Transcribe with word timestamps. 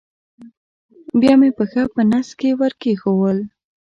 بیا 1.19 1.33
مې 1.39 1.49
پښه 1.57 1.83
په 1.93 2.01
نس 2.11 2.27
کې 2.39 2.49
ور 2.59 2.73
کېښوول. 2.81 3.37